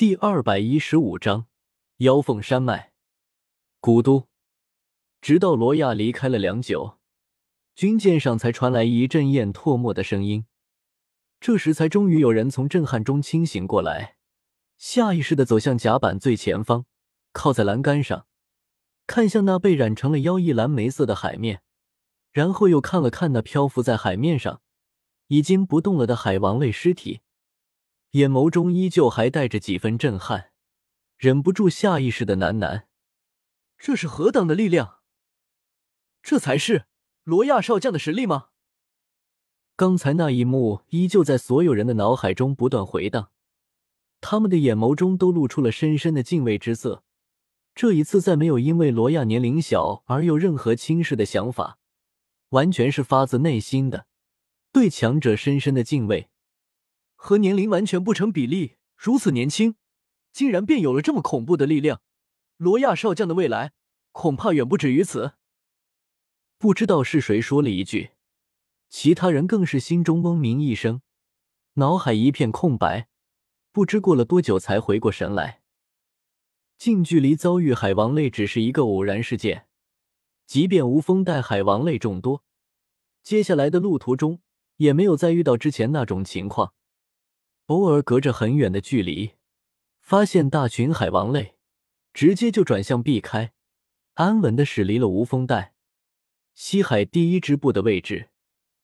[0.00, 1.44] 第二百一十五章
[1.98, 2.92] 妖凤山脉
[3.80, 4.28] 古都。
[5.20, 6.96] 直到罗亚离开了良久，
[7.74, 10.46] 军舰上才传来一阵咽唾沫的声音。
[11.38, 14.16] 这时才终于有人从震撼中清醒过来，
[14.78, 16.86] 下意识的走向甲板最前方，
[17.34, 18.26] 靠在栏杆上，
[19.06, 21.60] 看向那被染成了妖异蓝莓色的海面，
[22.32, 24.62] 然后又看了看那漂浮在海面上
[25.26, 27.20] 已经不动了的海王类尸体。
[28.12, 30.50] 眼眸中依旧还带着几分震撼，
[31.16, 32.84] 忍不住下意识的喃喃
[33.78, 34.98] ：“这是何等的力量？
[36.20, 36.86] 这才是
[37.22, 38.48] 罗亚少将的实力吗？”
[39.76, 43.30] 刚才那一幕依旧在所有人的脑海中不断回荡，
[44.20, 47.04] 他们的眼眸中都露出了深深的敬畏之色。
[47.76, 51.78] 这一次，再没有因为罗亚年龄小而有任何轻视的想法，
[52.48, 54.06] 完全是发自内心的
[54.72, 56.29] 对强者深深的敬畏。
[57.22, 59.76] 和年龄完全不成比例，如此年轻，
[60.32, 62.00] 竟然便有了这么恐怖的力量。
[62.56, 63.72] 罗亚少将的未来
[64.10, 65.34] 恐怕远不止于此。
[66.56, 68.12] 不知道是谁说了一句，
[68.88, 71.02] 其他人更是心中嗡鸣一声，
[71.74, 73.08] 脑海一片空白，
[73.70, 75.60] 不知过了多久才回过神来。
[76.78, 79.66] 近距离遭遇海王类只是一个偶然事件，
[80.46, 82.42] 即便无风带海王类众多，
[83.22, 84.40] 接下来的路途中
[84.76, 86.72] 也没有再遇到之前那种情况。
[87.70, 89.34] 偶尔隔着很远的距离，
[90.00, 91.54] 发现大群海王类，
[92.12, 93.52] 直接就转向避开，
[94.14, 95.76] 安稳的驶离了无风带。
[96.52, 98.30] 西海第一支部的位置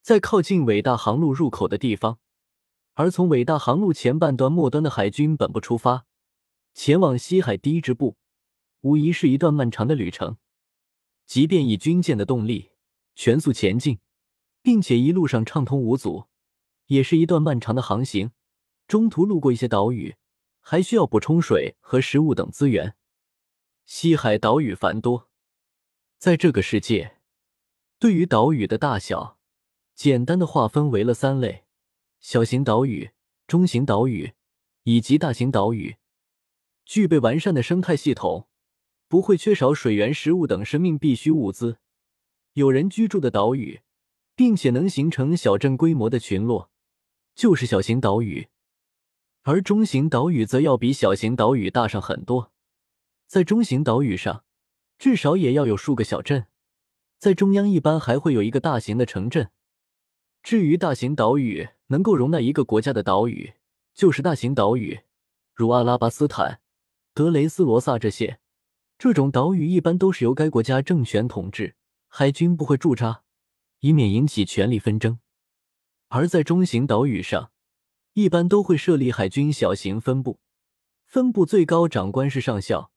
[0.00, 2.18] 在靠近伟大航路入口的地方，
[2.94, 6.06] 而从伟大航路前半段末端的海军本部出发，
[6.74, 8.16] 前往西海第一支部，
[8.80, 10.38] 无疑是一段漫长的旅程。
[11.24, 12.72] 即便以军舰的动力
[13.14, 14.00] 全速前进，
[14.60, 16.26] 并且一路上畅通无阻，
[16.86, 18.32] 也是一段漫长的航行。
[18.92, 20.16] 中途路过一些岛屿，
[20.60, 22.94] 还需要补充水和食物等资源。
[23.86, 25.30] 西海岛屿繁多，
[26.18, 27.16] 在这个世界，
[27.98, 29.38] 对于岛屿的大小，
[29.94, 31.64] 简单的划分为了三类：
[32.20, 33.12] 小型岛屿、
[33.46, 34.34] 中型岛屿
[34.82, 35.96] 以及大型岛屿。
[36.84, 38.46] 具备完善的生态系统，
[39.08, 41.78] 不会缺少水源、食物等生命必需物资，
[42.52, 43.80] 有人居住的岛屿，
[44.36, 46.70] 并且能形成小镇规模的群落，
[47.34, 48.48] 就是小型岛屿。
[49.42, 52.52] 而中型岛屿则要比小型岛屿大上很多，
[53.26, 54.44] 在中型岛屿上，
[54.98, 56.46] 至少也要有数个小镇，
[57.18, 59.50] 在中央一般还会有一个大型的城镇。
[60.42, 63.54] 至于大型岛屿，能够容纳一个国家的岛屿
[63.94, 65.00] 就是大型岛屿，
[65.54, 66.60] 如阿拉巴斯坦、
[67.14, 68.40] 德雷斯罗萨这些。
[68.98, 71.74] 这种岛屿一般都是由该国家政权统治，
[72.06, 73.22] 海军不会驻扎，
[73.80, 75.18] 以免引起权力纷争。
[76.08, 77.51] 而在中型岛屿上，
[78.14, 80.38] 一般都会设立海军小型分部，
[81.06, 82.90] 分部最高长官是上校。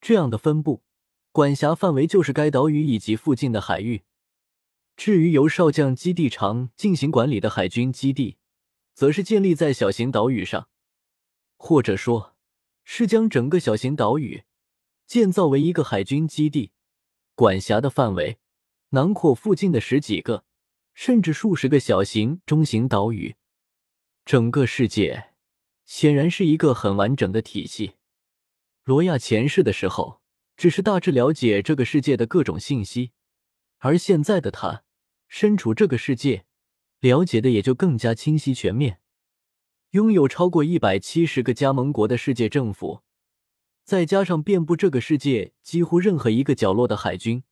[0.00, 0.82] 这样的分部
[1.30, 4.02] 管辖范围就是该岛屿以及附近的海域。
[4.96, 8.38] 至于由少将基地长进行管理的海军基地，
[8.94, 10.68] 则是建立在小型岛屿上，
[11.56, 12.34] 或者说，
[12.84, 14.44] 是将整个小型岛屿
[15.06, 16.72] 建造为一个海军基地，
[17.34, 18.38] 管辖的范围
[18.90, 20.44] 囊括附近的十几个
[20.94, 23.36] 甚至数十个小型、中型岛屿。
[24.24, 25.30] 整个世界
[25.84, 27.94] 显然是一个很完整的体系。
[28.84, 30.20] 罗亚前世的时候，
[30.56, 33.12] 只是大致了解这个世界的各种信息，
[33.78, 34.84] 而现在的他
[35.28, 36.44] 身处这个世界，
[37.00, 39.00] 了解的也就更加清晰全面。
[39.90, 43.02] 拥有超过一百七十个加盟国的世界政府，
[43.84, 47.42] 再加上遍布这个世界几乎任何一个角落的海军，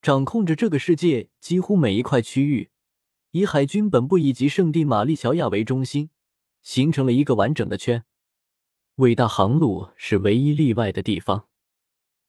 [0.00, 2.70] 掌控着这个世界几乎每一块区域。
[3.36, 6.08] 以海军本部以及圣地玛丽乔亚为中心，
[6.62, 8.04] 形成了一个完整的圈。
[8.96, 11.48] 伟大航路是唯一例外的地方，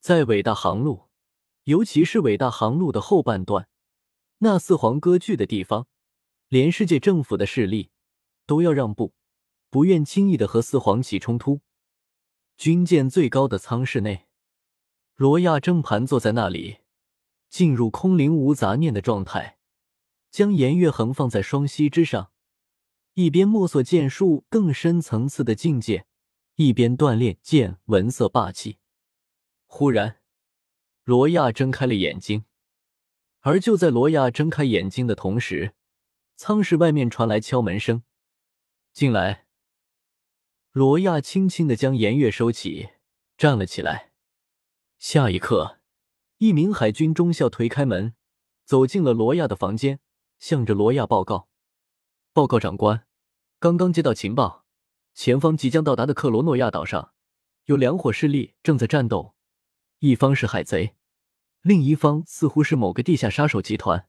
[0.00, 1.10] 在伟大航路，
[1.64, 3.68] 尤其是伟大航路的后半段，
[4.38, 5.86] 那四皇割据的地方，
[6.48, 7.90] 连世界政府的势力
[8.46, 9.12] 都要让步，
[9.68, 11.60] 不愿轻易的和四皇起冲突。
[12.56, 14.28] 军舰最高的舱室内，
[15.14, 16.78] 罗亚正盘坐在那里，
[17.50, 19.55] 进入空灵无杂念的状态。
[20.36, 22.30] 将颜月横放在双膝之上，
[23.14, 26.04] 一边摸索剑术更深层次的境界，
[26.56, 28.76] 一边锻炼剑纹色霸气。
[29.64, 30.20] 忽然，
[31.04, 32.44] 罗亚睁开了眼睛，
[33.40, 35.74] 而就在罗亚睁开眼睛的同时，
[36.36, 38.02] 舱室外面传来敲门声
[38.92, 39.46] ：“进来。”
[40.70, 42.90] 罗亚轻轻的将颜月收起，
[43.38, 44.12] 站了起来。
[44.98, 45.78] 下一刻，
[46.36, 48.14] 一名海军中校推开门，
[48.66, 50.00] 走进了罗亚的房间。
[50.38, 51.48] 向着罗亚报告
[52.32, 53.06] ：“报告长官，
[53.58, 54.64] 刚刚接到情报，
[55.14, 57.12] 前方即将到达的克罗诺亚岛上，
[57.64, 59.34] 有两伙势力正在战斗，
[60.00, 60.94] 一方是海贼，
[61.62, 64.08] 另一方似乎是某个地下杀手集团。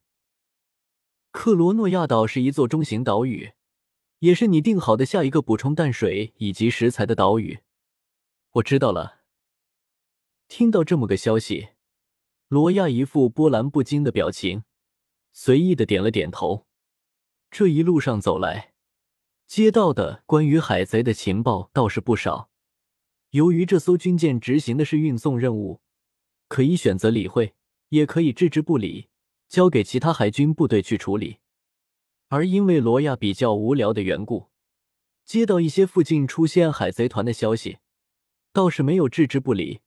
[1.32, 3.54] 克罗诺亚岛是一座中型岛屿，
[4.20, 7.60] 也是你定好的下一个补充淡水以及食材的岛屿。
[8.52, 9.22] 我知道了。
[10.48, 11.70] 听到这么个消息，
[12.48, 14.64] 罗亚一副波澜不惊的表情，
[15.40, 16.66] 随意的点了点头。
[17.52, 18.74] 这一路上走来。
[19.46, 22.50] 接到的关于海贼的情报倒是不少。
[23.30, 25.80] 由于这艘军舰执行的是运送任务，
[26.48, 27.54] 可以选择理会，
[27.90, 29.10] 也可以置之不理，
[29.48, 31.38] 交给其他海军部队去处理。
[32.30, 34.48] 而因为罗亚比较无聊的缘故，
[35.24, 37.78] 接到一些附近出现海贼团的消息，
[38.52, 39.82] 倒是没有置之不理，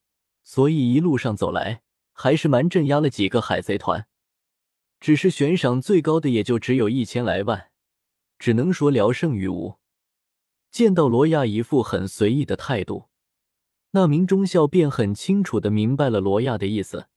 [0.45, 1.83] 所以一路上走来，
[2.13, 4.07] 还是蛮镇压了几个海贼团。
[5.01, 7.71] 只是悬赏最高的也就只有一千来万。
[8.39, 9.79] 只能说聊胜于无。
[10.71, 13.09] 见到罗亚一副很随意的态度，
[13.91, 17.09] 那名中校便很清楚的明白了罗亚的意思。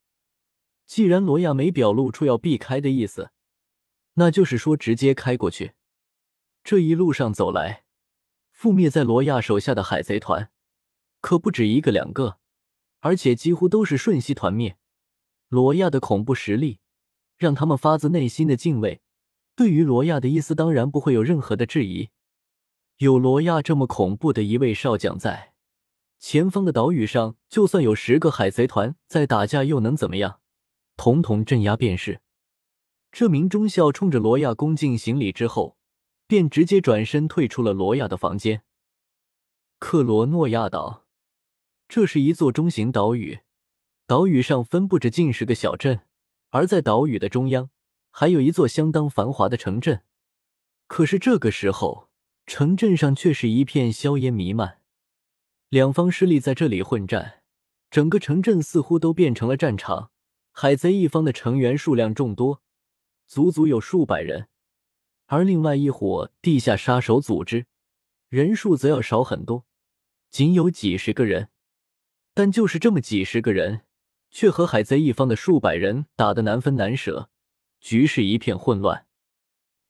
[0.85, 3.31] 既然罗亚没表露出要避开的意思，
[4.15, 5.73] 那就是说直接开过去。
[6.63, 7.85] 这一路上走来，
[8.53, 10.51] 覆灭在罗亚手下的海贼团
[11.21, 12.37] 可不止一个两个，
[12.99, 14.77] 而且几乎都是瞬息团灭。
[15.47, 16.79] 罗亚的恐怖实力
[17.43, 19.01] 让他们发自内心的敬畏。
[19.53, 22.09] 对于罗亚的意思，当然不会有任何的质疑。
[22.99, 25.53] 有罗亚这么恐怖的一位少将在
[26.19, 30.39] 前方的岛屿上，就算有十个海贼团在打架，又能怎么样？
[30.95, 32.21] 统统镇压便是。
[33.11, 35.75] 这名中校冲着罗亚恭敬行礼之后，
[36.25, 38.63] 便直接转身退出了罗亚的房间。
[39.79, 41.03] 克罗诺亚岛，
[41.89, 43.39] 这是一座中型岛屿，
[44.07, 45.99] 岛屿上分布着近十个小镇，
[46.53, 47.69] 而在岛屿的中央。
[48.15, 50.03] 还有一座相当繁华的城镇，
[50.85, 52.09] 可是这个时候，
[52.45, 54.77] 城镇上却是一片硝烟弥漫。
[55.69, 57.41] 两方势力在这里混战，
[57.89, 60.11] 整个城镇似乎都变成了战场。
[60.51, 62.61] 海贼一方的成员数量众多，
[63.25, 64.47] 足足有数百人，
[65.25, 67.65] 而另外一伙地下杀手组织
[68.29, 69.65] 人数则要少很多，
[70.29, 71.49] 仅有几十个人。
[72.35, 73.81] 但就是这么几十个人，
[74.33, 77.29] 却和海贼一方的数百人打得难分难舍。
[77.79, 79.05] 局势一片混乱，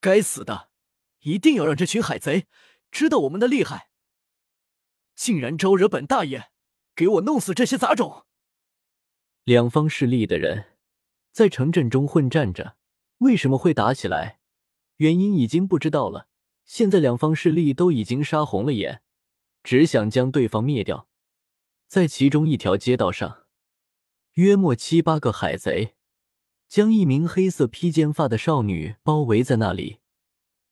[0.02, 0.70] 该死的！
[1.22, 2.48] 一定要让这群海贼
[2.92, 3.90] 知道我们的厉害！
[5.16, 6.52] 竟然招惹本大爷，
[6.94, 8.26] 给我弄死这些杂种！
[9.44, 10.66] 两方势力的人
[11.32, 12.76] 在城镇中混战着，
[13.20, 14.40] 为什么会打起来？
[14.98, 16.28] 原因已经不知道了。
[16.66, 19.04] 现在两方势力都已经杀红了眼，
[19.64, 21.08] 只想将对方灭掉。
[21.88, 23.43] 在其中一条街道上，
[24.34, 25.96] 约莫七八个海贼。
[26.68, 30.00] 将一名黑色披肩发的少女包围在那里，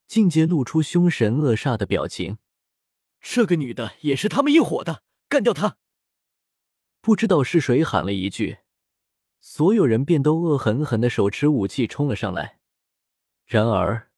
[0.08, 2.40] 境界露出凶神恶煞的表情。
[3.20, 5.78] 这个女的也是他们一伙的，干掉她！
[7.02, 8.58] 不知道是谁喊了一句，
[9.40, 12.60] 所有人便都恶狠狠的手持武器冲了上来。
[13.46, 14.10] 然而，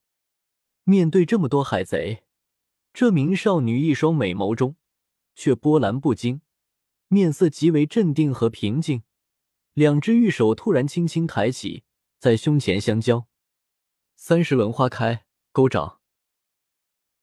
[0.86, 2.24] 面对这么多海贼，
[2.94, 4.78] 这名少女一双美眸中
[5.36, 6.40] 却波澜不惊，
[7.10, 9.04] 面色极为镇定和平静。
[9.74, 11.84] 两只玉手突然轻轻抬起，
[12.20, 13.28] 在胸前相交，
[14.16, 16.00] 三十轮花开，勾掌。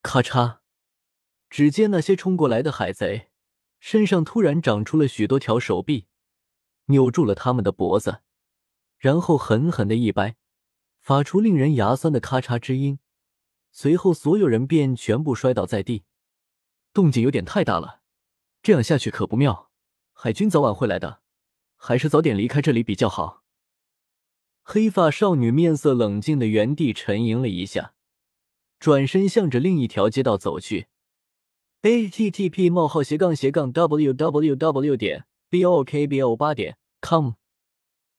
[0.02, 0.58] 咔嚓！
[1.48, 3.30] 只见那些冲过来的海贼
[3.78, 6.08] 身上突然长出了许多条手臂，
[6.86, 8.22] 扭住了他们的脖子，
[8.98, 10.36] 然后狠狠的一掰，
[10.98, 12.98] 发出令人牙酸的咔嚓之音。
[13.70, 16.04] 随后，所有人便全部摔倒在地。
[16.92, 18.00] 动静有点太大了，
[18.60, 19.70] 这样下去可不妙，
[20.12, 21.19] 海军早晚会来的。
[21.82, 23.42] 还是早点离开这里比较好。
[24.62, 27.94] 黑发少女面色冷静的原地沉吟了一下，
[28.78, 30.88] 转身向着另一条街道走去。
[31.80, 34.96] a t t p: 冒号斜杠斜杠 w w w.
[34.96, 37.32] 点 b o k b o 八点 com